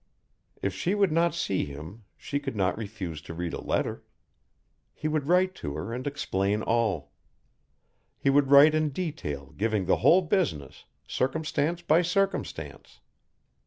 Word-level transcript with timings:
If 0.63 0.73
she 0.73 0.95
would 0.95 1.11
not 1.11 1.35
see 1.35 1.63
him 1.65 2.05
she 2.17 2.39
could 2.39 2.55
not 2.55 2.75
refuse 2.75 3.21
to 3.21 3.35
read 3.35 3.53
a 3.53 3.61
letter. 3.61 4.03
He 4.95 5.07
would 5.07 5.27
write 5.27 5.53
to 5.57 5.75
her 5.75 5.93
and 5.93 6.07
explain 6.07 6.63
all. 6.63 7.11
He 8.17 8.31
would 8.31 8.49
write 8.49 8.73
in 8.73 8.89
detail 8.89 9.51
giving 9.57 9.85
the 9.85 9.97
whole 9.97 10.23
business, 10.23 10.85
circumstance 11.05 11.83
by 11.83 12.01
circumstance. 12.01 12.99